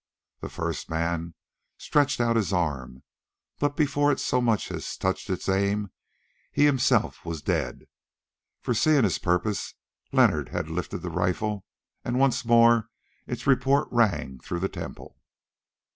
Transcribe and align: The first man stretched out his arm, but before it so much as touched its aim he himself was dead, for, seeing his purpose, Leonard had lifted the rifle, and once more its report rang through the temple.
The 0.39 0.49
first 0.49 0.89
man 0.89 1.35
stretched 1.77 2.19
out 2.19 2.35
his 2.35 2.51
arm, 2.51 3.03
but 3.59 3.77
before 3.77 4.11
it 4.11 4.19
so 4.19 4.41
much 4.41 4.71
as 4.71 4.97
touched 4.97 5.29
its 5.29 5.47
aim 5.47 5.91
he 6.51 6.65
himself 6.65 7.23
was 7.23 7.43
dead, 7.43 7.85
for, 8.61 8.73
seeing 8.73 9.03
his 9.03 9.19
purpose, 9.19 9.75
Leonard 10.11 10.49
had 10.49 10.71
lifted 10.71 11.03
the 11.03 11.11
rifle, 11.11 11.65
and 12.03 12.17
once 12.17 12.43
more 12.43 12.89
its 13.27 13.45
report 13.45 13.89
rang 13.91 14.39
through 14.39 14.61
the 14.61 14.67
temple. 14.69 15.19